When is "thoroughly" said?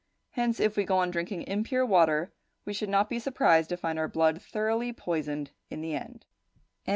4.41-4.91